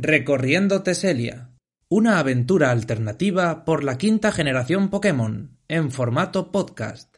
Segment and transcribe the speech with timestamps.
[0.00, 1.50] Recorriendo Teselia.
[1.88, 7.16] Una aventura alternativa por la quinta generación Pokémon, en formato podcast.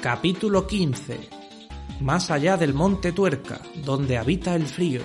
[0.00, 1.20] Capítulo 15.
[2.00, 5.02] Más allá del monte Tuerca, donde habita el frío.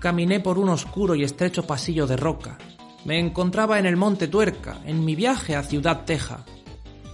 [0.00, 2.56] Caminé por un oscuro y estrecho pasillo de roca.
[3.04, 6.46] Me encontraba en el monte Tuerca, en mi viaje a Ciudad Teja.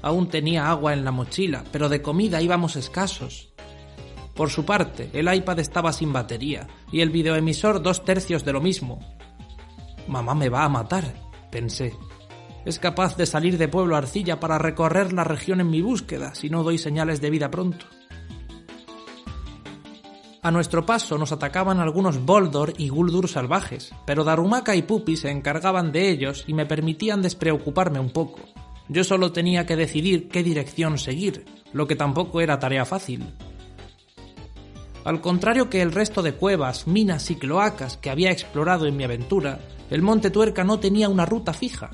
[0.04, 3.54] Aún tenía agua en la mochila, pero de comida íbamos escasos.
[4.34, 8.60] Por su parte, el iPad estaba sin batería y el videoemisor dos tercios de lo
[8.60, 9.00] mismo.
[10.06, 11.14] Mamá me va a matar,
[11.50, 11.94] pensé.
[12.66, 16.50] Es capaz de salir de Pueblo Arcilla para recorrer la región en mi búsqueda si
[16.50, 17.86] no doy señales de vida pronto.
[20.42, 25.30] A nuestro paso nos atacaban algunos Boldor y Guldur salvajes, pero Darumaka y Pupi se
[25.30, 28.41] encargaban de ellos y me permitían despreocuparme un poco.
[28.88, 33.24] Yo solo tenía que decidir qué dirección seguir, lo que tampoco era tarea fácil.
[35.04, 39.04] Al contrario que el resto de cuevas, minas y cloacas que había explorado en mi
[39.04, 39.60] aventura,
[39.91, 41.91] el Monte Tuerca no tenía una ruta fija.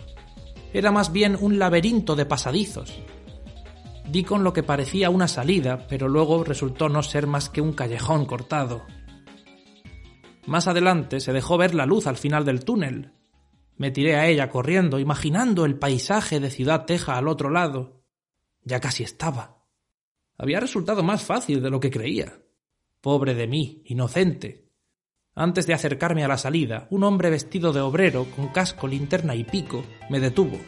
[0.72, 3.00] Era más bien un laberinto de pasadizos,
[4.10, 7.72] Di con lo que parecía una salida, pero luego resultó no ser más que un
[7.72, 8.82] callejón cortado.
[10.46, 13.12] Más adelante se dejó ver la luz al final del túnel.
[13.80, 18.02] Me tiré a ella corriendo, imaginando el paisaje de Ciudad Teja al otro lado.
[18.62, 19.64] Ya casi estaba.
[20.36, 22.42] Había resultado más fácil de lo que creía.
[23.00, 24.68] Pobre de mí, inocente.
[25.34, 29.44] Antes de acercarme a la salida, un hombre vestido de obrero, con casco, linterna y
[29.44, 30.60] pico, me detuvo.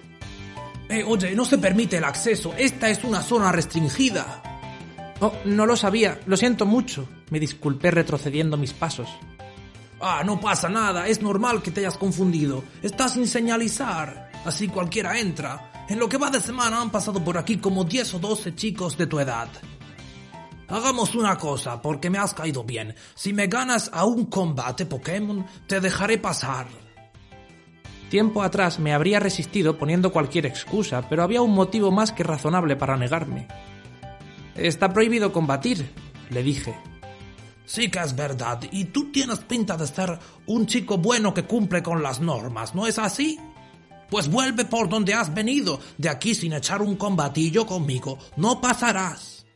[0.88, 2.54] Eh, oye, no se permite el acceso.
[2.56, 4.42] Esta es una zona restringida.
[5.20, 6.18] Oh, no lo sabía.
[6.24, 7.06] Lo siento mucho.
[7.28, 9.10] Me disculpé retrocediendo mis pasos.
[10.04, 11.06] Ah, no pasa nada.
[11.06, 12.64] Es normal que te hayas confundido.
[12.82, 14.32] Estás sin señalizar.
[14.44, 15.70] Así cualquiera entra.
[15.88, 18.98] En lo que va de semana han pasado por aquí como 10 o 12 chicos
[18.98, 19.48] de tu edad.
[20.66, 22.96] Hagamos una cosa, porque me has caído bien.
[23.14, 26.66] Si me ganas a un combate Pokémon, te dejaré pasar.
[28.10, 32.74] Tiempo atrás me habría resistido poniendo cualquier excusa, pero había un motivo más que razonable
[32.74, 33.46] para negarme.
[34.56, 35.92] Está prohibido combatir,
[36.30, 36.74] le dije.
[37.72, 41.82] Sí que es verdad, y tú tienes pinta de ser un chico bueno que cumple
[41.82, 43.40] con las normas, ¿no es así?
[44.10, 49.46] Pues vuelve por donde has venido, de aquí sin echar un combatillo conmigo, no pasarás.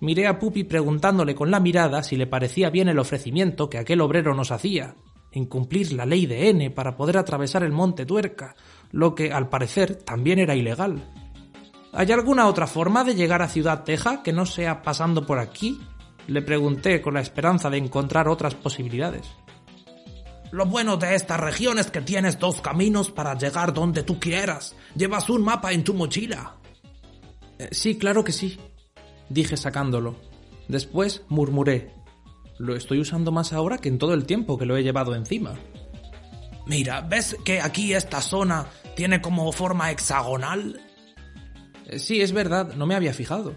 [0.00, 4.00] Miré a Pupi preguntándole con la mirada si le parecía bien el ofrecimiento que aquel
[4.00, 4.96] obrero nos hacía
[5.30, 8.56] incumplir la ley de N para poder atravesar el monte Tuerca,
[8.90, 11.00] lo que al parecer también era ilegal.
[11.92, 15.78] ¿Hay alguna otra forma de llegar a Ciudad Teja que no sea pasando por aquí?
[16.28, 19.26] Le pregunté con la esperanza de encontrar otras posibilidades.
[20.52, 24.76] Lo bueno de esta región es que tienes dos caminos para llegar donde tú quieras.
[24.94, 26.56] Llevas un mapa en tu mochila.
[27.58, 28.58] Eh, sí, claro que sí,
[29.30, 30.16] dije sacándolo.
[30.68, 31.94] Después murmuré.
[32.58, 35.54] Lo estoy usando más ahora que en todo el tiempo que lo he llevado encima.
[36.66, 40.80] Mira, ¿ves que aquí esta zona tiene como forma hexagonal?
[41.86, 43.54] Eh, sí, es verdad, no me había fijado.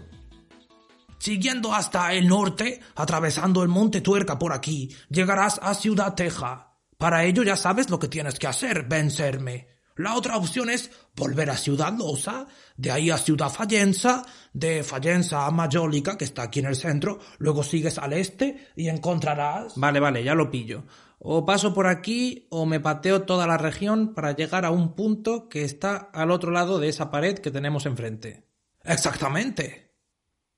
[1.26, 6.78] Siguiendo hasta el norte, atravesando el monte Tuerca por aquí, llegarás a Ciudad Teja.
[6.98, 9.66] Para ello ya sabes lo que tienes que hacer, vencerme.
[9.96, 15.46] La otra opción es volver a Ciudad Losa, de ahí a Ciudad Fallenza, de Fallenza
[15.46, 19.72] a Mayólica, que está aquí en el centro, luego sigues al este y encontrarás...
[19.74, 20.84] Vale, vale, ya lo pillo.
[21.18, 25.48] O paso por aquí o me pateo toda la región para llegar a un punto
[25.48, 28.46] que está al otro lado de esa pared que tenemos enfrente.
[28.84, 29.85] Exactamente.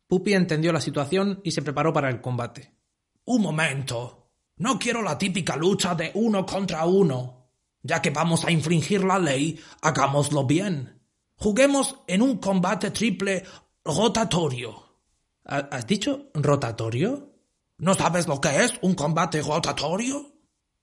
[0.09, 2.75] Pupi entendió la situación y se preparó para el combate.
[3.25, 4.31] Un momento.
[4.57, 7.51] No quiero la típica lucha de uno contra uno.
[7.83, 11.01] Ya que vamos a infringir la ley, hagámoslo bien.
[11.37, 13.45] Juguemos en un combate triple
[13.85, 14.83] rotatorio.
[15.45, 17.35] ¿Has dicho rotatorio?
[17.79, 20.35] ¿No sabes lo que es un combate rotatorio?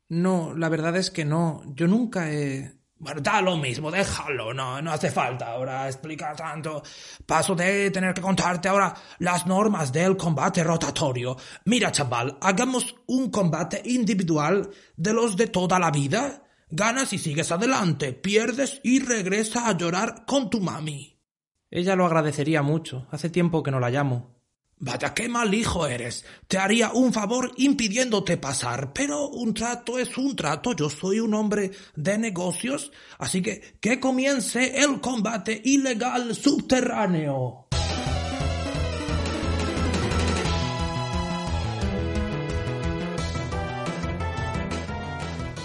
[0.07, 1.63] No, la verdad es que no.
[1.75, 2.75] Yo nunca he.
[2.97, 6.81] Bueno, da lo mismo, déjalo, no, no hace falta ahora explicar tanto.
[7.25, 11.36] Paso de tener que contarte ahora las normas del combate rotatorio.
[11.65, 17.51] Mira, chaval, hagamos un combate individual de los de toda la vida Ganas y sigues
[17.51, 21.21] adelante, pierdes y regresa a llorar con tu mami.
[21.69, 23.07] Ella lo agradecería mucho.
[23.12, 24.34] Hace tiempo que no la llamo.
[24.77, 26.25] Vaya qué mal hijo eres.
[26.50, 30.74] Te haría un favor impidiéndote pasar, pero un trato es un trato.
[30.74, 37.68] Yo soy un hombre de negocios, así que que comience el combate ilegal subterráneo.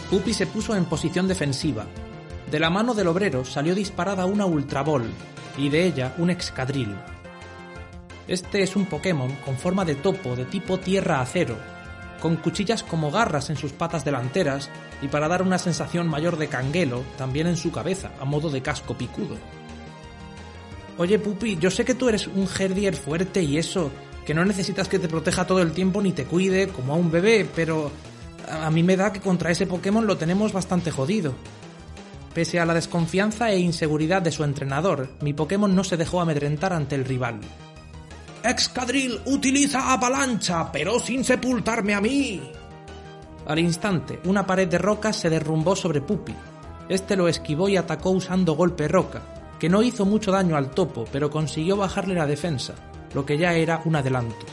[0.08, 1.86] Pupi se puso en posición defensiva.
[2.48, 5.04] De la mano del obrero salió disparada una ultrabol
[5.56, 6.96] y de ella un excadril.
[8.28, 11.56] Este es un Pokémon con forma de topo de tipo tierra-acero,
[12.20, 14.70] con cuchillas como garras en sus patas delanteras
[15.02, 18.62] y para dar una sensación mayor de canguelo también en su cabeza, a modo de
[18.62, 19.36] casco picudo.
[20.98, 23.90] Oye, Pupi, yo sé que tú eres un Herdier fuerte y eso,
[24.26, 27.10] que no necesitas que te proteja todo el tiempo ni te cuide como a un
[27.10, 27.90] bebé, pero
[28.48, 31.34] a mí me da que contra ese Pokémon lo tenemos bastante jodido.
[32.34, 36.72] Pese a la desconfianza e inseguridad de su entrenador, mi Pokémon no se dejó amedrentar
[36.72, 37.40] ante el rival.
[38.42, 42.40] Excadril utiliza avalancha, pero sin sepultarme a mí.
[43.46, 46.34] Al instante, una pared de rocas se derrumbó sobre Pupi.
[46.88, 49.22] Este lo esquivó y atacó usando golpe roca,
[49.58, 52.74] que no hizo mucho daño al topo, pero consiguió bajarle la defensa,
[53.14, 54.46] lo que ya era un adelanto.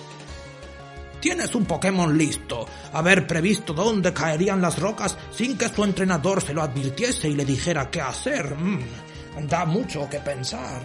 [1.19, 2.65] Tienes un Pokémon listo.
[2.93, 7.45] Haber previsto dónde caerían las rocas sin que su entrenador se lo advirtiese y le
[7.45, 8.55] dijera qué hacer.
[8.55, 10.81] Mm, da mucho que pensar.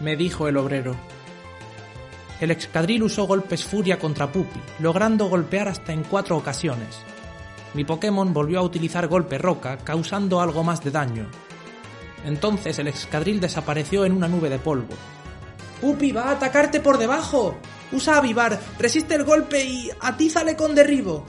[0.00, 0.96] Me dijo el obrero.
[2.40, 6.98] El excadril usó golpes furia contra Pupi, logrando golpear hasta en cuatro ocasiones.
[7.74, 11.26] Mi Pokémon volvió a utilizar golpe roca, causando algo más de daño.
[12.24, 14.94] Entonces el excadril desapareció en una nube de polvo.
[15.80, 17.56] ¡Pupi va a atacarte por debajo!
[17.92, 21.24] Usa avivar, resiste el golpe y atízale con derribo.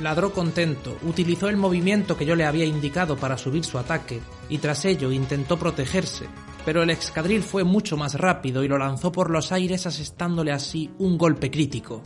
[0.00, 4.58] Ladró contento, utilizó el movimiento que yo le había indicado para subir su ataque, y
[4.58, 6.26] tras ello intentó protegerse,
[6.64, 10.90] pero el excadril fue mucho más rápido y lo lanzó por los aires asestándole así
[10.98, 12.02] un golpe crítico.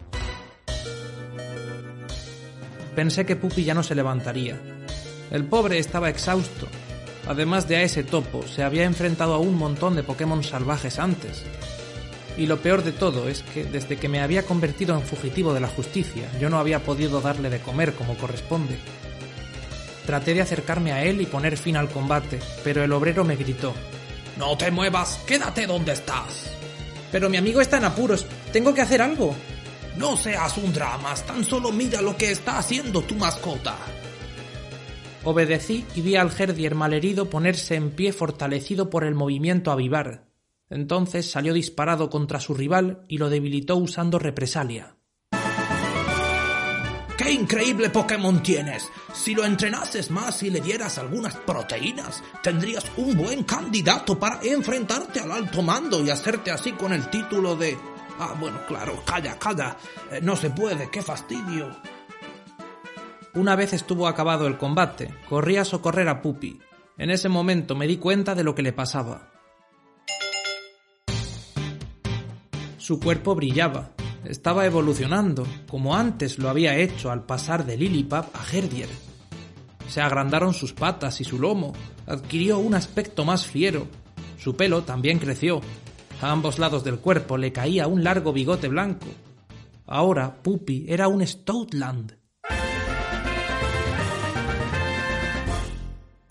[2.95, 4.61] Pensé que Pupi ya no se levantaría.
[5.31, 6.67] El pobre estaba exhausto.
[7.29, 11.45] Además de a ese topo, se había enfrentado a un montón de Pokémon salvajes antes,
[12.39, 15.61] y lo peor de todo es que desde que me había convertido en fugitivo de
[15.61, 18.79] la justicia, yo no había podido darle de comer como corresponde.
[20.07, 23.75] Traté de acercarme a él y poner fin al combate, pero el obrero me gritó.
[24.39, 26.53] No te muevas, quédate donde estás.
[27.11, 29.35] Pero mi amigo está en apuros, tengo que hacer algo.
[29.97, 33.77] No seas un dramas, tan solo mira lo que está haciendo tu mascota.
[35.25, 40.29] Obedecí y vi al Herdier malherido ponerse en pie fortalecido por el movimiento avivar,
[40.71, 44.98] entonces salió disparado contra su rival y lo debilitó usando represalia.
[47.29, 48.91] ¡Qué increíble Pokémon tienes!
[49.13, 55.21] Si lo entrenases más y le dieras algunas proteínas, tendrías un buen candidato para enfrentarte
[55.21, 57.77] al alto mando y hacerte así con el título de...
[58.19, 59.77] Ah, bueno, claro, calla, calla.
[60.11, 61.69] Eh, no se puede, qué fastidio.
[63.35, 66.59] Una vez estuvo acabado el combate, corrí a socorrer a Pupi.
[66.97, 69.33] En ese momento me di cuenta de lo que le pasaba.
[72.79, 73.91] Su cuerpo brillaba,
[74.25, 78.89] estaba evolucionando, como antes lo había hecho al pasar de Lilipap a Herdier.
[79.89, 81.73] Se agrandaron sus patas y su lomo,
[82.07, 83.87] adquirió un aspecto más fiero.
[84.39, 85.61] Su pelo también creció.
[86.21, 89.07] A ambos lados del cuerpo le caía un largo bigote blanco.
[89.87, 92.18] Ahora Puppy era un Stoutland,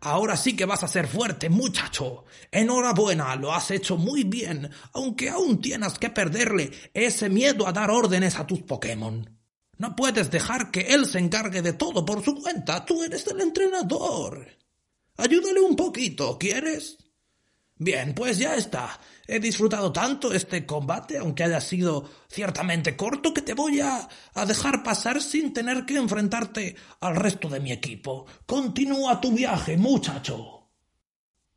[0.10, 2.24] Ahora sí que vas a ser fuerte, muchacho.
[2.50, 7.92] Enhorabuena, lo has hecho muy bien, aunque aún tienes que perderle ese miedo a dar
[7.92, 9.30] órdenes a tus Pokémon.
[9.78, 12.86] No puedes dejar que él se encargue de todo por su cuenta.
[12.86, 14.48] Tú eres el entrenador.
[15.18, 16.98] Ayúdale un poquito, ¿quieres?
[17.80, 19.00] Bien, pues ya está.
[19.28, 24.08] He disfrutado tanto este combate, aunque haya sido ciertamente corto, que te voy a,
[24.48, 28.26] dejar pasar sin tener que enfrentarte al resto de mi equipo.
[28.46, 30.70] Continúa tu viaje, muchacho.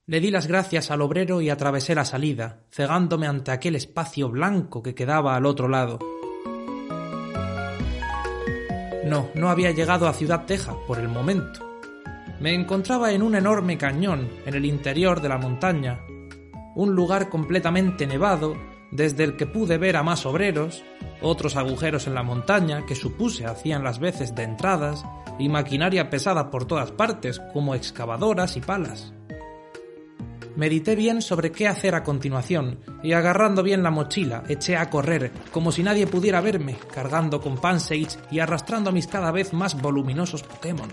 [0.07, 4.83] Le di las gracias al obrero y atravesé la salida, cegándome ante aquel espacio blanco
[4.83, 6.01] que quedaba al otro lado.
[9.05, 11.70] No, no había llegado a Ciudad Teja por el momento.
[12.41, 16.01] Me encontraba en un enorme cañón en el interior de la montaña,
[16.75, 18.57] un lugar completamente nevado,
[18.91, 20.83] desde el que pude ver a más obreros,
[21.21, 25.05] otros agujeros en la montaña que supuse hacían las veces de entradas,
[25.39, 29.13] y maquinaria pesada por todas partes, como excavadoras y palas.
[30.57, 35.31] Medité bien sobre qué hacer a continuación, y agarrando bien la mochila, eché a correr,
[35.53, 40.43] como si nadie pudiera verme, cargando con Pansage y arrastrando mis cada vez más voluminosos
[40.43, 40.89] Pokémon.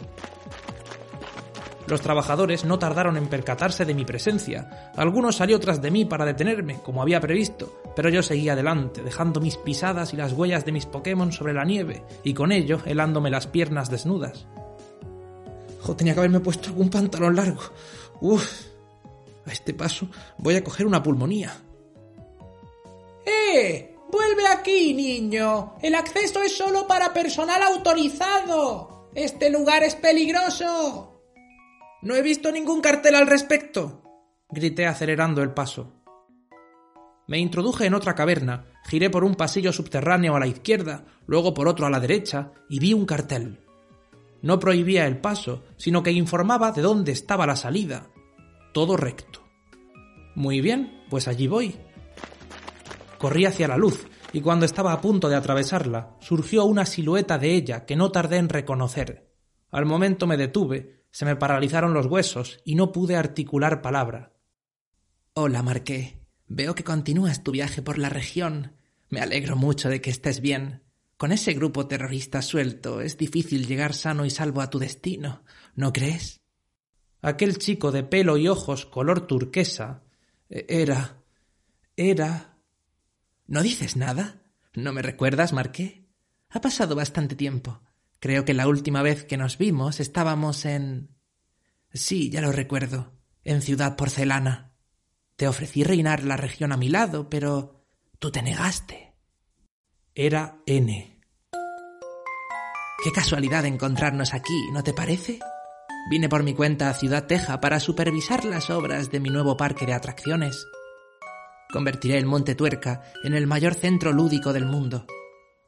[1.87, 4.91] Los trabajadores no tardaron en percatarse de mi presencia.
[4.97, 9.39] Algunos salió tras de mí para detenerme, como había previsto, pero yo seguía adelante, dejando
[9.39, 13.29] mis pisadas y las huellas de mis Pokémon sobre la nieve, y con ello helándome
[13.29, 14.45] las piernas desnudas.
[15.81, 17.61] Jo, tenía que haberme puesto algún pantalón largo.
[18.19, 18.67] Uf.
[19.45, 21.55] A este paso voy a coger una pulmonía.
[23.25, 23.95] ¡Eh!
[24.11, 25.75] ¡Vuelve aquí, niño!
[25.81, 29.09] El acceso es solo para personal autorizado.
[29.15, 31.16] Este lugar es peligroso.
[32.01, 34.03] No he visto ningún cartel al respecto,
[34.49, 35.93] grité acelerando el paso.
[37.27, 41.67] Me introduje en otra caverna, giré por un pasillo subterráneo a la izquierda, luego por
[41.67, 43.59] otro a la derecha, y vi un cartel.
[44.41, 48.07] No prohibía el paso, sino que informaba de dónde estaba la salida.
[48.73, 49.41] Todo recto.
[50.35, 51.75] Muy bien, pues allí voy.
[53.17, 57.55] Corrí hacia la luz, y cuando estaba a punto de atravesarla, surgió una silueta de
[57.55, 59.33] ella que no tardé en reconocer.
[59.71, 64.33] Al momento me detuve, se me paralizaron los huesos y no pude articular palabra.
[65.33, 66.21] Hola, Marqué.
[66.45, 68.75] Veo que continúas tu viaje por la región.
[69.09, 70.83] Me alegro mucho de que estés bien.
[71.17, 75.43] Con ese grupo terrorista suelto es difícil llegar sano y salvo a tu destino,
[75.73, 76.39] ¿no crees?
[77.23, 80.03] Aquel chico de pelo y ojos color turquesa
[80.51, 81.23] e-, era.
[81.95, 82.59] era.
[83.47, 84.43] ¿No dices nada?
[84.75, 86.05] ¿No me recuerdas, Marqué?
[86.49, 87.81] Ha pasado bastante tiempo.
[88.19, 91.15] Creo que la última vez que nos vimos estábamos en.
[91.93, 93.13] Sí, ya lo recuerdo.
[93.43, 94.73] En Ciudad Porcelana.
[95.35, 97.85] Te ofrecí reinar la región a mi lado, pero
[98.19, 99.13] tú te negaste.
[100.15, 101.21] Era N.
[103.03, 105.39] Qué casualidad encontrarnos aquí, ¿no te parece?
[106.09, 109.85] Vine por mi cuenta a Ciudad Teja para supervisar las obras de mi nuevo parque
[109.85, 110.65] de atracciones.
[111.71, 115.05] Convertiré el Monte Tuerca en el mayor centro lúdico del mundo.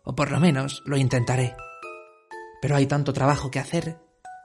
[0.03, 1.55] O por lo menos lo intentaré.
[2.61, 3.99] Pero hay tanto trabajo que hacer.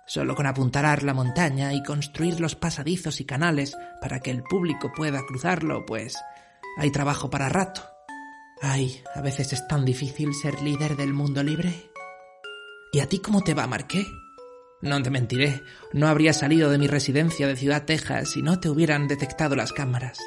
[0.06, 4.92] Solo con apuntalar la montaña y construir los pasadizos y canales para que el público
[4.92, 6.16] pueda cruzarlo, pues
[6.76, 7.82] hay trabajo para rato.
[8.60, 11.90] Ay, a veces es tan difícil ser líder del mundo libre.
[12.92, 14.06] ¿Y a ti cómo te va, Marqué?
[14.82, 18.68] No te mentiré, no habría salido de mi residencia de Ciudad Texas si no te
[18.68, 20.18] hubieran detectado las cámaras.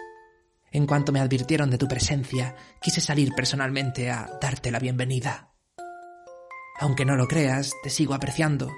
[0.71, 5.51] En cuanto me advirtieron de tu presencia, quise salir personalmente a darte la bienvenida.
[6.79, 8.71] Aunque no lo creas, te sigo apreciando,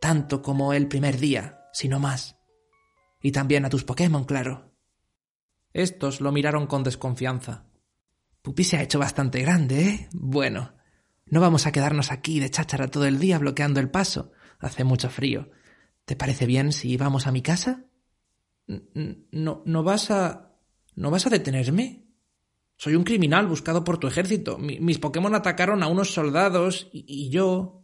[0.00, 2.36] tanto como el primer día, si no más.
[3.20, 4.72] Y también a tus Pokémon, claro.
[5.72, 7.66] Estos lo miraron con desconfianza.
[8.42, 10.08] Pupi se ha hecho bastante grande, ¿eh?
[10.12, 10.74] Bueno,
[11.26, 14.32] no vamos a quedarnos aquí de cháchara todo el día bloqueando el paso.
[14.60, 15.50] Hace mucho frío.
[16.04, 17.84] ¿Te parece bien si vamos a mi casa?
[18.66, 20.54] No, no vas a.
[20.94, 22.07] ¿No vas a detenerme?
[22.78, 24.56] Soy un criminal buscado por tu ejército.
[24.56, 27.82] mis Pokémon atacaron a unos soldados y, yo...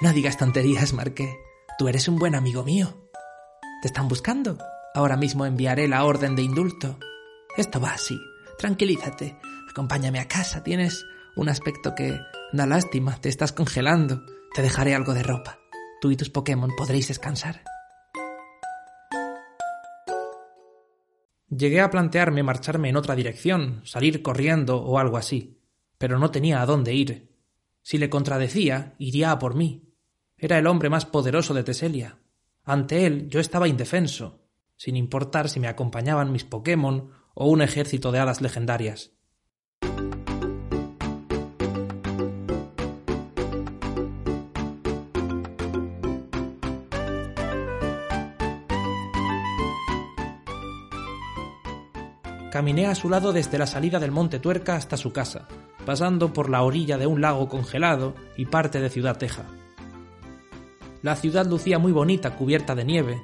[0.00, 1.32] No digas tonterías, Marqué.
[1.78, 3.08] Tú eres un buen amigo mío.
[3.82, 4.58] ¿Te están buscando?
[4.96, 6.98] Ahora mismo enviaré la orden de indulto.
[7.56, 8.18] Esto va así.
[8.58, 9.38] Tranquilízate.
[9.70, 10.64] Acompáñame a casa.
[10.64, 12.18] Tienes un aspecto que
[12.52, 13.20] da lástima.
[13.20, 14.24] Te estás congelando.
[14.56, 15.60] Te dejaré algo de ropa.
[16.00, 17.62] Tú y tus Pokémon podréis descansar.
[21.56, 25.60] Llegué a plantearme marcharme en otra dirección, salir corriendo o algo así,
[25.98, 27.28] pero no tenía a dónde ir.
[27.82, 29.92] Si le contradecía, iría a por mí.
[30.36, 32.18] Era el hombre más poderoso de Teselia.
[32.64, 34.40] Ante él yo estaba indefenso,
[34.76, 39.12] sin importar si me acompañaban mis Pokémon o un ejército de hadas legendarias.
[52.54, 55.48] Caminé a su lado desde la salida del Monte Tuerca hasta su casa,
[55.84, 59.42] pasando por la orilla de un lago congelado y parte de Ciudad Teja.
[61.02, 63.20] La ciudad lucía muy bonita cubierta de nieve.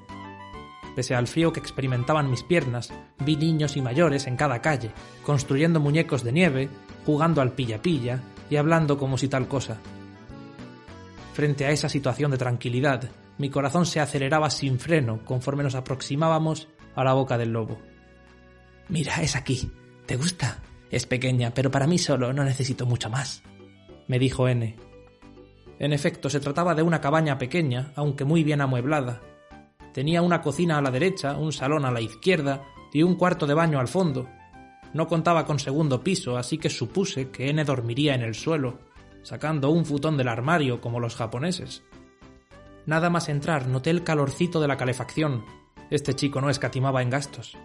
[0.96, 2.92] Pese al frío que experimentaban mis piernas,
[3.25, 4.90] vi niños y mayores en cada calle,
[5.25, 6.68] construyendo muñecos de nieve,
[7.06, 8.18] jugando al pilla-pilla
[8.50, 9.78] y hablando como si tal cosa.
[11.34, 13.08] Frente a esa situación de tranquilidad,
[13.38, 17.78] mi corazón se aceleraba sin freno conforme nos aproximábamos a la boca del lobo.
[18.90, 19.70] Mira, es aquí.
[20.06, 20.59] ¿Te gusta?
[20.90, 23.44] Es pequeña, pero para mí solo no necesito mucho más.
[24.09, 24.76] Me dijo N.
[25.78, 29.23] En efecto, se trataba de una cabaña pequeña, aunque muy bien amueblada.
[29.94, 33.54] Tenía una cocina a la derecha, un salón a la izquierda y un cuarto de
[33.54, 34.28] baño al fondo.
[34.92, 38.80] No contaba con segundo piso, así que supuse que N dormiría en el suelo,
[39.23, 41.85] sacando un futón del armario como los japoneses.
[42.87, 45.44] Nada más entrar noté el calorcito de la calefacción.
[45.90, 47.56] Este chico no escatimaba en gastos.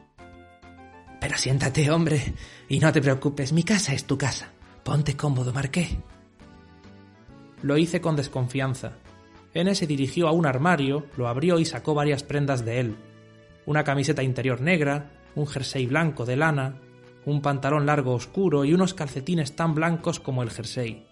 [1.26, 2.36] Pero siéntate, hombre,
[2.70, 4.52] y no te preocupes, mi casa es tu casa.
[4.84, 5.98] Ponte cómodo, Marqué.
[7.64, 9.00] Lo hice con desconfianza.
[9.52, 12.96] N se dirigió a un armario, lo abrió y sacó varias prendas de él.
[13.66, 16.80] Una camiseta interior negra, un jersey blanco de lana,
[17.26, 21.08] un pantalón largo oscuro y unos calcetines tan blancos como el jersey.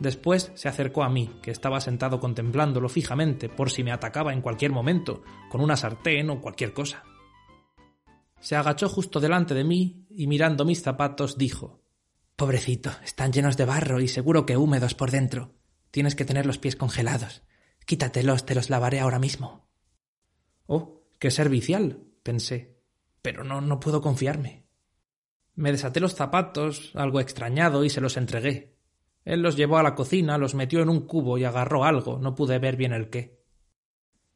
[0.00, 4.40] Después se acercó a mí, que estaba sentado contemplándolo fijamente por si me atacaba en
[4.40, 7.04] cualquier momento, con una sartén o cualquier cosa.
[8.40, 11.82] Se agachó justo delante de mí y mirando mis zapatos dijo
[12.36, 15.56] Pobrecito, están llenos de barro y seguro que húmedos por dentro.
[15.90, 17.42] Tienes que tener los pies congelados.
[17.84, 19.68] Quítatelos, te los lavaré ahora mismo.
[20.66, 22.78] Oh, qué servicial, pensé.
[23.22, 24.68] Pero no, no puedo confiarme.
[25.56, 28.78] Me desaté los zapatos, algo extrañado, y se los entregué.
[29.24, 32.36] Él los llevó a la cocina, los metió en un cubo y agarró algo, no
[32.36, 33.42] pude ver bien el qué.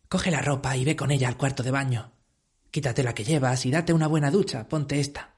[0.09, 2.12] Coge la ropa y ve con ella al cuarto de baño.
[2.73, 5.35] Quítate la que llevas y date una buena ducha, ponte esta.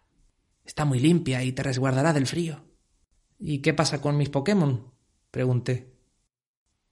[0.65, 2.65] Está muy limpia y te resguardará del frío.
[3.41, 4.93] ¿Y qué pasa con mis Pokémon?
[5.33, 5.93] pregunté.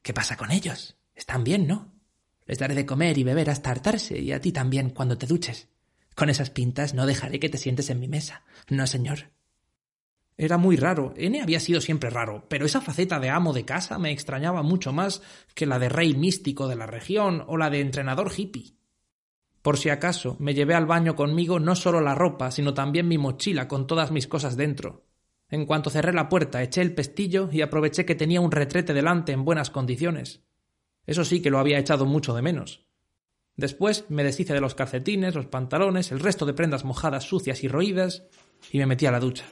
[0.02, 0.96] ¿Qué pasa con ellos?
[1.14, 1.94] Están bien, ¿no?
[2.44, 5.68] Les daré de comer y beber hasta hartarse, y a ti también cuando te duches.
[6.16, 8.42] Con esas pintas no dejaré que te sientes en mi mesa.
[8.68, 9.30] No, señor.
[10.36, 11.14] Era muy raro.
[11.16, 14.92] N había sido siempre raro, pero esa faceta de amo de casa me extrañaba mucho
[14.92, 15.22] más
[15.54, 18.81] que la de rey místico de la región o la de entrenador hippie.
[19.62, 23.16] Por si acaso, me llevé al baño conmigo no solo la ropa, sino también mi
[23.16, 25.06] mochila con todas mis cosas dentro.
[25.48, 29.32] En cuanto cerré la puerta, eché el pestillo y aproveché que tenía un retrete delante
[29.32, 30.42] en buenas condiciones.
[31.06, 32.86] Eso sí que lo había echado mucho de menos.
[33.56, 37.68] Después me deshice de los calcetines, los pantalones, el resto de prendas mojadas, sucias y
[37.68, 38.24] roídas,
[38.72, 39.44] y me metí a la ducha.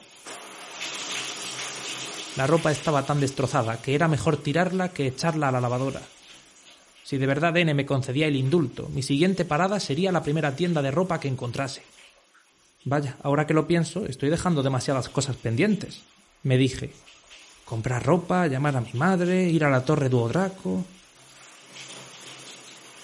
[2.37, 6.01] La ropa estaba tan destrozada que era mejor tirarla que echarla a la lavadora.
[7.11, 10.81] Si de verdad N me concedía el indulto, mi siguiente parada sería la primera tienda
[10.81, 11.83] de ropa que encontrase.
[12.85, 16.03] Vaya, ahora que lo pienso, estoy dejando demasiadas cosas pendientes.
[16.45, 16.93] Me dije.
[17.65, 20.85] Comprar ropa, llamar a mi madre, ir a la torre Duodraco.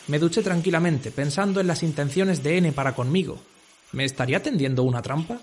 [0.06, 3.40] Me duché tranquilamente, pensando en las intenciones de N para conmigo.
[3.90, 5.40] ¿Me estaría tendiendo una trampa?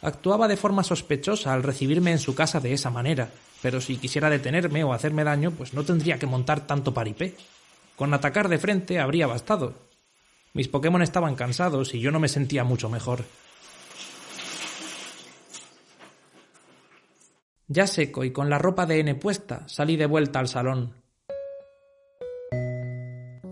[0.00, 4.30] Actuaba de forma sospechosa al recibirme en su casa de esa manera, pero si quisiera
[4.30, 7.36] detenerme o hacerme daño, pues no tendría que montar tanto paripé.
[7.98, 9.74] Con atacar de frente habría bastado.
[10.54, 13.24] Mis Pokémon estaban cansados y yo no me sentía mucho mejor.
[17.66, 20.94] Ya seco y con la ropa de N puesta, salí de vuelta al salón.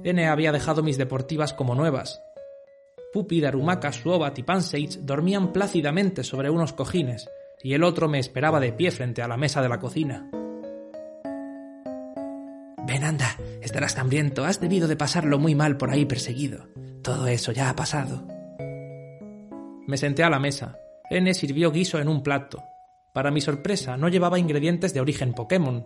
[0.05, 2.23] N había dejado mis deportivas como nuevas.
[3.13, 7.29] Pupi, Darumaka, Suobat y Pansage dormían plácidamente sobre unos cojines,
[7.63, 10.31] y el otro me esperaba de pie frente a la mesa de la cocina.
[12.87, 16.69] Ven, anda, estarás hambriento, has debido de pasarlo muy mal por ahí perseguido.
[17.03, 18.27] Todo eso ya ha pasado.
[19.87, 20.79] Me senté a la mesa.
[21.11, 22.63] N sirvió guiso en un plato.
[23.13, 25.85] Para mi sorpresa, no llevaba ingredientes de origen Pokémon.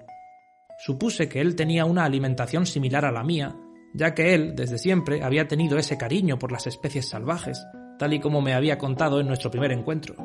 [0.78, 3.56] Supuse que él tenía una alimentación similar a la mía,
[3.94, 7.64] ya que él, desde siempre, había tenido ese cariño por las especies salvajes,
[7.98, 10.16] tal y como me había contado en nuestro primer encuentro.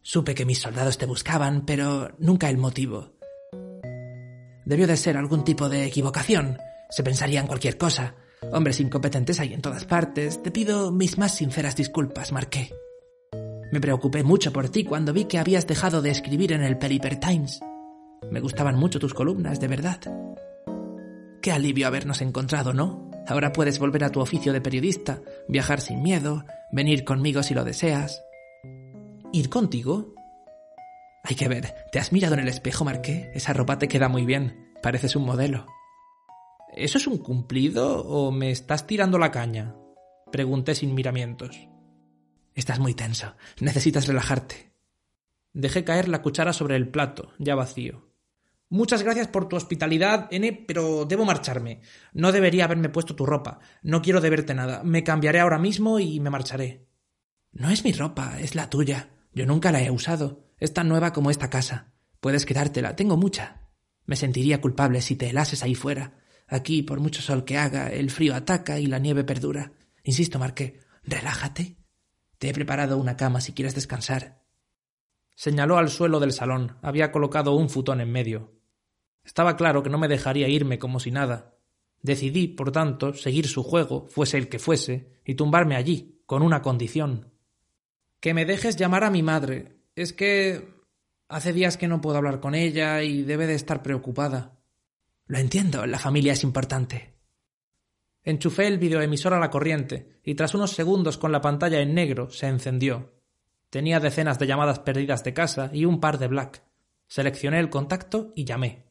[0.00, 3.14] Supe que mis soldados te buscaban, pero nunca el motivo.
[4.64, 6.58] Debió de ser algún tipo de equivocación.
[6.90, 8.14] Se pensaría en cualquier cosa.
[8.52, 10.42] Hombres incompetentes hay en todas partes.
[10.42, 12.70] Te pido mis más sinceras disculpas, Marqué.
[13.72, 17.18] Me preocupé mucho por ti cuando vi que habías dejado de escribir en el Peliper
[17.18, 17.60] Times.
[18.30, 20.00] Me gustaban mucho tus columnas, de verdad.
[21.42, 23.10] Qué alivio habernos encontrado, ¿no?
[23.26, 27.64] Ahora puedes volver a tu oficio de periodista, viajar sin miedo, venir conmigo si lo
[27.64, 28.22] deseas.
[29.32, 30.13] ¿Ir contigo?
[31.26, 33.30] Hay que ver, ¿te has mirado en el espejo, Marqué?
[33.34, 34.74] Esa ropa te queda muy bien.
[34.82, 35.66] Pareces un modelo.
[36.76, 39.74] ¿Eso es un cumplido o me estás tirando la caña?
[40.30, 41.66] Pregunté sin miramientos.
[42.54, 43.34] Estás muy tenso.
[43.60, 44.74] Necesitas relajarte.
[45.54, 48.10] Dejé caer la cuchara sobre el plato, ya vacío.
[48.68, 51.80] Muchas gracias por tu hospitalidad, N, pero debo marcharme.
[52.12, 53.60] No debería haberme puesto tu ropa.
[53.82, 54.82] No quiero deberte nada.
[54.84, 56.86] Me cambiaré ahora mismo y me marcharé.
[57.52, 59.08] No es mi ropa, es la tuya.
[59.32, 60.43] Yo nunca la he usado.
[60.58, 61.92] Es tan nueva como esta casa.
[62.20, 63.68] Puedes quedártela, tengo mucha.
[64.06, 66.18] Me sentiría culpable si te helases ahí fuera.
[66.46, 69.72] Aquí, por mucho sol que haga, el frío ataca y la nieve perdura.
[70.02, 71.76] Insisto, Marqué, relájate.
[72.38, 74.42] Te he preparado una cama si quieres descansar.
[75.34, 76.78] Señaló al suelo del salón.
[76.82, 78.52] Había colocado un futón en medio.
[79.24, 81.56] Estaba claro que no me dejaría irme como si nada.
[82.02, 86.60] Decidí, por tanto, seguir su juego, fuese el que fuese, y tumbarme allí, con una
[86.60, 87.32] condición.
[88.20, 89.78] Que me dejes llamar a mi madre.
[89.96, 90.74] Es que
[91.28, 94.58] hace días que no puedo hablar con ella y debe de estar preocupada.
[95.26, 97.14] Lo entiendo, la familia es importante.
[98.22, 102.30] Enchufé el videoemisor a la corriente y tras unos segundos con la pantalla en negro
[102.30, 103.12] se encendió.
[103.70, 106.62] Tenía decenas de llamadas perdidas de casa y un par de Black.
[107.06, 108.84] Seleccioné el contacto y llamé.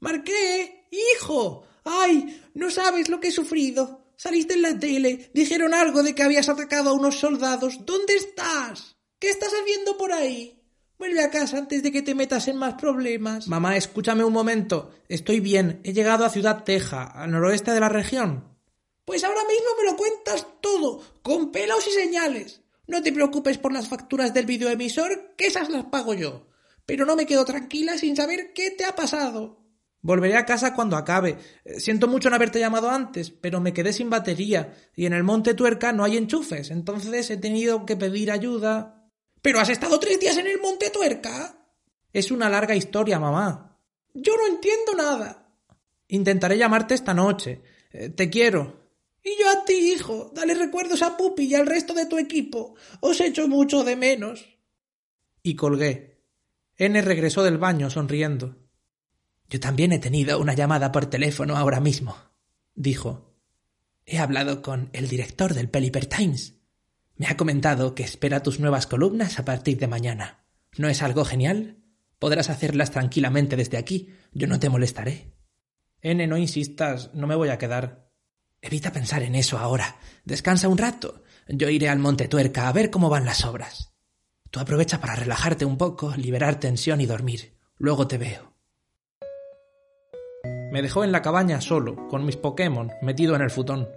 [0.00, 1.66] Marqué, hijo.
[1.84, 4.12] Ay, no sabes lo que he sufrido.
[4.16, 7.84] Saliste en la tele, dijeron algo de que habías atacado a unos soldados.
[7.84, 8.87] ¿Dónde estás?
[9.28, 10.58] ¿Qué estás haciendo por ahí?
[10.98, 13.46] Vuelve a casa antes de que te metas en más problemas.
[13.46, 14.90] Mamá, escúchame un momento.
[15.06, 15.82] Estoy bien.
[15.84, 18.56] He llegado a Ciudad Teja, al noroeste de la región.
[19.04, 22.62] Pues ahora mismo me lo cuentas todo, con pelos y señales.
[22.86, 26.46] No te preocupes por las facturas del videoemisor, que esas las pago yo.
[26.86, 29.60] Pero no me quedo tranquila sin saber qué te ha pasado.
[30.00, 31.36] Volveré a casa cuando acabe.
[31.66, 35.22] Eh, siento mucho no haberte llamado antes, pero me quedé sin batería y en el
[35.22, 38.97] monte Tuerca no hay enchufes, entonces he tenido que pedir ayuda.
[39.42, 41.58] ¿Pero has estado tres días en el Monte Tuerca?
[42.12, 43.78] Es una larga historia, mamá.
[44.14, 45.52] Yo no entiendo nada.
[46.08, 47.62] Intentaré llamarte esta noche.
[47.92, 48.88] Eh, te quiero.
[49.22, 50.32] Y yo a ti, hijo.
[50.34, 52.74] Dale recuerdos a Pupi y al resto de tu equipo.
[53.00, 54.58] Os echo mucho de menos.
[55.42, 56.22] Y colgué.
[56.76, 58.56] N regresó del baño sonriendo.
[59.50, 62.16] Yo también he tenido una llamada por teléfono ahora mismo,
[62.74, 63.34] dijo.
[64.04, 66.54] He hablado con el director del Pelipper Times.
[67.18, 70.44] Me ha comentado que espera tus nuevas columnas a partir de mañana.
[70.76, 71.82] ¿No es algo genial?
[72.20, 74.14] Podrás hacerlas tranquilamente desde aquí.
[74.32, 75.34] Yo no te molestaré.
[76.00, 78.08] N, no insistas, no me voy a quedar.
[78.62, 79.96] Evita pensar en eso ahora.
[80.24, 81.22] Descansa un rato.
[81.48, 83.94] Yo iré al Monte Tuerca a ver cómo van las obras.
[84.50, 87.58] Tú aprovecha para relajarte un poco, liberar tensión y dormir.
[87.78, 88.54] Luego te veo.
[90.70, 93.88] Me dejó en la cabaña solo, con mis Pokémon, metido en el futón.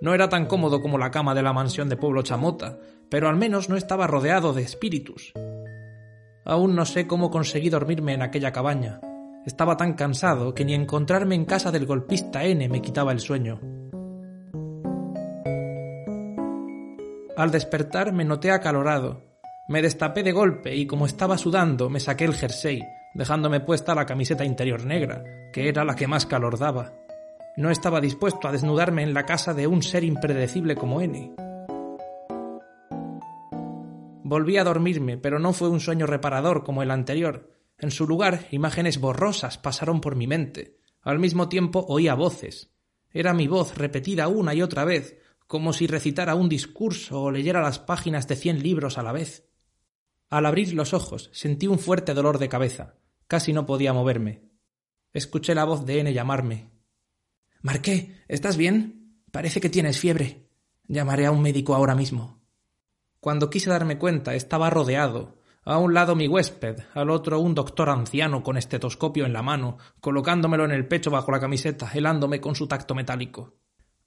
[0.00, 2.78] No era tan cómodo como la cama de la mansión de Pueblo Chamota,
[3.10, 5.32] pero al menos no estaba rodeado de espíritus.
[6.44, 9.00] Aún no sé cómo conseguí dormirme en aquella cabaña.
[9.44, 13.60] Estaba tan cansado que ni encontrarme en casa del golpista N me quitaba el sueño.
[17.36, 19.22] Al despertar me noté acalorado.
[19.68, 22.82] Me destapé de golpe y como estaba sudando me saqué el jersey,
[23.14, 26.99] dejándome puesta la camiseta interior negra, que era la que más calor daba.
[27.60, 31.34] No estaba dispuesto a desnudarme en la casa de un ser impredecible como N.
[34.24, 37.52] Volví a dormirme, pero no fue un sueño reparador como el anterior.
[37.76, 40.78] En su lugar, imágenes borrosas pasaron por mi mente.
[41.02, 42.72] Al mismo tiempo oía voces.
[43.10, 47.60] Era mi voz repetida una y otra vez, como si recitara un discurso o leyera
[47.60, 49.50] las páginas de cien libros a la vez.
[50.30, 52.94] Al abrir los ojos sentí un fuerte dolor de cabeza.
[53.26, 54.48] Casi no podía moverme.
[55.12, 56.79] Escuché la voz de N llamarme.
[57.62, 59.22] Marqué, ¿estás bien?
[59.30, 60.48] Parece que tienes fiebre.
[60.88, 62.40] Llamaré a un médico ahora mismo.
[63.20, 65.38] Cuando quise darme cuenta estaba rodeado.
[65.62, 69.76] A un lado mi huésped, al otro un doctor anciano con estetoscopio en la mano,
[70.00, 73.58] colocándomelo en el pecho bajo la camiseta, helándome con su tacto metálico.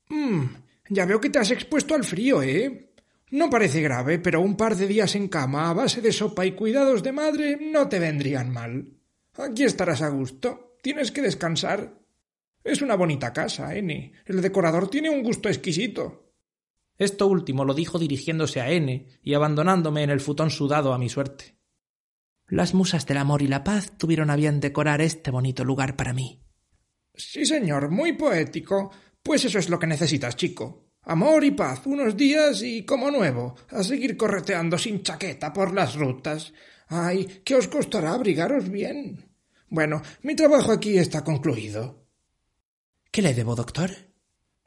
[0.10, 0.46] Mmm,
[0.90, 2.94] ya veo que te has expuesto al frío, ¿eh?
[3.30, 6.54] No parece grave, pero un par de días en cama a base de sopa y
[6.54, 8.98] cuidados de madre no te vendrían mal.
[9.38, 10.78] Aquí estarás a gusto.
[10.82, 12.03] Tienes que descansar.
[12.64, 14.14] Es una bonita casa, N.
[14.26, 16.34] El decorador tiene un gusto exquisito.
[16.98, 21.10] Esto último lo dijo dirigiéndose a N y abandonándome en el futón sudado a mi
[21.10, 21.58] suerte.
[22.48, 26.14] Las musas del amor y la paz tuvieron a bien decorar este bonito lugar para
[26.14, 26.42] mí.
[27.16, 28.92] Sí, señor, muy poético.
[29.22, 30.92] Pues eso es lo que necesitas, chico.
[31.04, 35.96] Amor y paz, unos días y como nuevo, a seguir correteando sin chaqueta por las
[35.96, 36.54] rutas.
[36.88, 39.30] Ay, ¿qué os costará abrigaros bien?
[39.68, 42.03] Bueno, mi trabajo aquí está concluido.
[43.14, 43.92] ¿Qué le debo, doctor?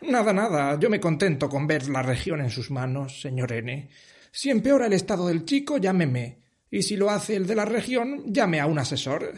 [0.02, 0.78] Nada, nada.
[0.78, 3.90] Yo me contento con ver la región en sus manos, señor N.
[4.30, 6.44] Si empeora el estado del chico, llámeme.
[6.70, 9.32] Y si lo hace el de la región, llame a un asesor.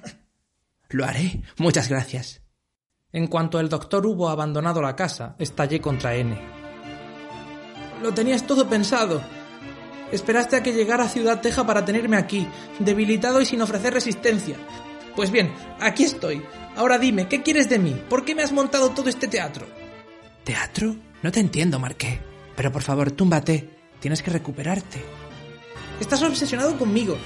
[0.88, 1.42] lo haré.
[1.58, 2.40] Muchas gracias.
[3.12, 6.34] En cuanto el doctor hubo abandonado la casa, estallé contra N.
[8.00, 9.22] Lo tenías todo pensado.
[10.10, 14.56] Esperaste a que llegara a Ciudad Teja para tenerme aquí, debilitado y sin ofrecer resistencia.
[15.14, 16.42] Pues bien, aquí estoy.
[16.76, 18.00] Ahora dime, ¿qué quieres de mí?
[18.08, 19.66] ¿Por qué me has montado todo este teatro?
[20.44, 20.96] ¿Teatro?
[21.22, 22.20] No te entiendo, Marqué.
[22.56, 23.68] Pero por favor, túmbate.
[24.00, 25.02] Tienes que recuperarte.
[26.00, 27.16] Estás obsesionado conmigo.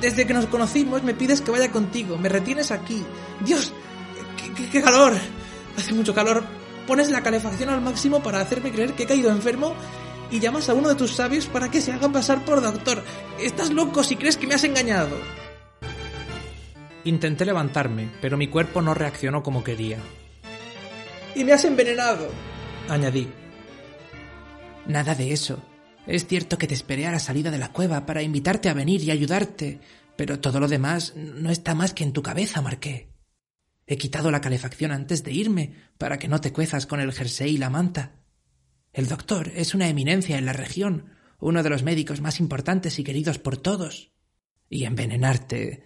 [0.00, 2.16] Desde que nos conocimos me pides que vaya contigo.
[2.16, 3.04] Me retienes aquí.
[3.44, 3.72] Dios,
[4.72, 5.12] qué, calor!
[5.76, 6.42] Hace mucho calor.
[6.86, 9.74] Pones la calefacción al máximo para hacerme creer que he caído enfermo
[10.30, 13.02] y llamas a uno de tus sabios para que se haga pasar por doctor.
[13.40, 15.16] Estás loco si crees que me has engañado.
[17.08, 19.96] Intenté levantarme, pero mi cuerpo no reaccionó como quería.
[21.34, 22.28] Y me has envenenado,
[22.86, 23.26] añadí.
[24.86, 25.64] Nada de eso.
[26.06, 29.02] Es cierto que te esperé a la salida de la cueva para invitarte a venir
[29.02, 29.80] y ayudarte,
[30.16, 33.08] pero todo lo demás no está más que en tu cabeza, Marqué.
[33.86, 37.54] He quitado la calefacción antes de irme, para que no te cuezas con el jersey
[37.54, 38.16] y la manta.
[38.92, 43.04] El doctor es una eminencia en la región, uno de los médicos más importantes y
[43.04, 44.12] queridos por todos.
[44.68, 45.84] Y envenenarte.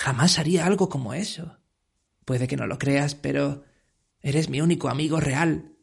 [0.00, 1.58] Jamás haría algo como eso.
[2.24, 3.64] Puede que no lo creas, pero
[4.22, 5.76] eres mi único amigo real,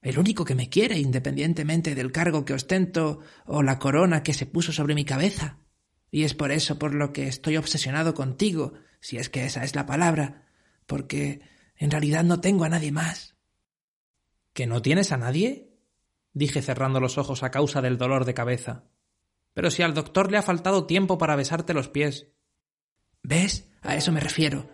[0.00, 4.46] el único que me quiere independientemente del cargo que ostento o la corona que se
[4.46, 5.58] puso sobre mi cabeza.
[6.12, 9.74] Y es por eso por lo que estoy obsesionado contigo, si es que esa es
[9.74, 10.46] la palabra,
[10.86, 11.40] porque
[11.74, 13.34] en realidad no tengo a nadie más.
[14.52, 15.74] ¿Que no tienes a nadie?
[16.32, 18.84] dije cerrando los ojos a causa del dolor de cabeza.
[19.52, 22.33] Pero si al doctor le ha faltado tiempo para besarte los pies.
[23.24, 23.66] ¿Ves?
[23.82, 24.68] A eso me refiero.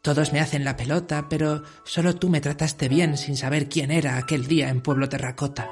[0.00, 4.16] Todos me hacen la pelota, pero solo tú me trataste bien sin saber quién era
[4.16, 5.68] aquel día en Pueblo Terracota.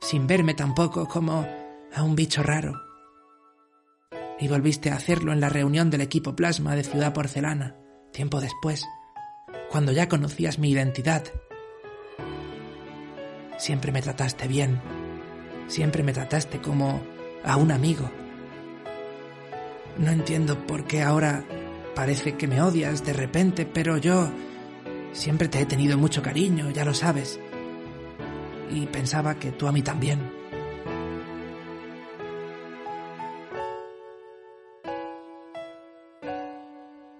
[0.00, 1.46] Sin verme tampoco como
[1.92, 2.80] a un bicho raro.
[4.38, 7.76] Y volviste a hacerlo en la reunión del equipo plasma de Ciudad Porcelana,
[8.12, 8.86] tiempo después,
[9.70, 11.24] cuando ya conocías mi identidad.
[13.58, 14.80] Siempre me trataste bien,
[15.66, 17.02] siempre me trataste como
[17.44, 18.10] a un amigo.
[19.98, 21.44] No entiendo por qué ahora
[21.94, 24.30] parece que me odias de repente, pero yo
[25.12, 27.38] siempre te he tenido mucho cariño, ya lo sabes.
[28.70, 30.40] Y pensaba que tú a mí también.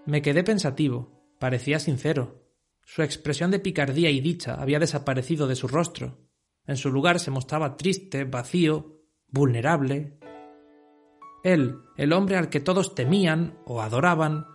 [0.06, 1.20] Me quedé pensativo.
[1.38, 2.44] Parecía sincero.
[2.84, 6.28] Su expresión de picardía y dicha había desaparecido de su rostro.
[6.66, 10.19] En su lugar se mostraba triste, vacío, vulnerable.
[11.42, 14.46] Él, el hombre al que todos temían o adoraban,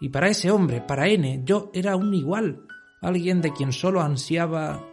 [0.00, 2.66] y para ese hombre, para N, yo era un igual,
[3.00, 4.84] alguien de quien solo ansiaba.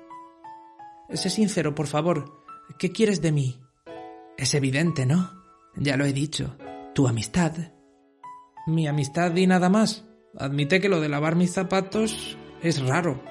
[1.10, 2.42] Sé sincero, por favor.
[2.78, 3.60] ¿Qué quieres de mí?
[4.38, 5.44] Es evidente, ¿no?
[5.76, 6.56] Ya lo he dicho.
[6.96, 7.54] Tu amistad.
[8.66, 10.06] Mi amistad y nada más.
[10.38, 13.22] Admite que lo de lavar mis zapatos es raro.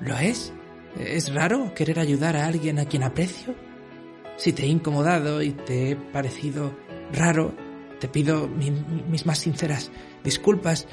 [0.00, 0.52] ¿Lo es?
[0.98, 3.54] ¿Es raro querer ayudar a alguien a quien aprecio?
[4.36, 6.72] Si te he incomodado y te he parecido
[7.12, 7.54] raro,
[8.00, 9.90] te pido mis más sinceras
[10.24, 10.86] disculpas.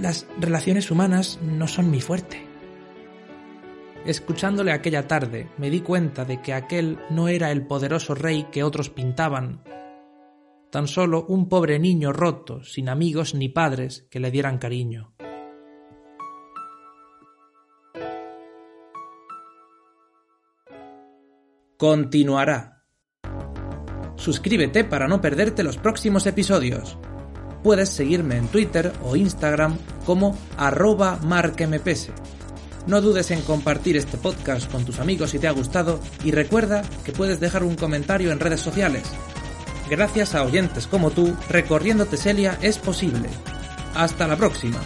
[0.00, 2.46] Las relaciones humanas no son mi fuerte.
[4.04, 8.64] Escuchándole aquella tarde, me di cuenta de que aquel no era el poderoso rey que
[8.64, 9.62] otros pintaban,
[10.70, 15.12] tan solo un pobre niño roto, sin amigos ni padres que le dieran cariño.
[21.76, 22.71] Continuará.
[24.22, 26.96] Suscríbete para no perderte los próximos episodios.
[27.64, 32.12] Puedes seguirme en Twitter o Instagram como arroba marquemepese.
[32.86, 36.82] No dudes en compartir este podcast con tus amigos si te ha gustado y recuerda
[37.04, 39.02] que puedes dejar un comentario en redes sociales.
[39.90, 43.28] Gracias a oyentes como tú, recorriendo Teselia es posible.
[43.96, 44.78] Hasta la próxima.